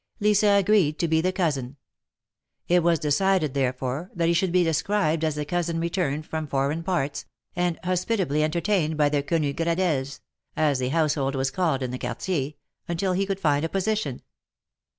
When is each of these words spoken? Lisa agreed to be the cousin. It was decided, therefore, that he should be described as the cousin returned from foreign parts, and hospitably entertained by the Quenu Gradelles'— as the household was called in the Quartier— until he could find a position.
Lisa 0.19 0.53
agreed 0.57 0.97
to 0.97 1.07
be 1.07 1.21
the 1.21 1.31
cousin. 1.31 1.75
It 2.67 2.81
was 2.81 2.97
decided, 2.97 3.53
therefore, 3.53 4.09
that 4.15 4.27
he 4.27 4.33
should 4.33 4.51
be 4.51 4.63
described 4.63 5.23
as 5.23 5.35
the 5.35 5.45
cousin 5.45 5.79
returned 5.79 6.25
from 6.25 6.47
foreign 6.47 6.81
parts, 6.81 7.25
and 7.55 7.77
hospitably 7.83 8.43
entertained 8.43 8.97
by 8.97 9.09
the 9.09 9.21
Quenu 9.21 9.53
Gradelles'— 9.53 10.19
as 10.57 10.79
the 10.79 10.89
household 10.89 11.35
was 11.35 11.51
called 11.51 11.83
in 11.83 11.91
the 11.91 11.99
Quartier— 11.99 12.53
until 12.89 13.13
he 13.13 13.27
could 13.27 13.39
find 13.39 13.63
a 13.63 13.69
position. 13.69 14.23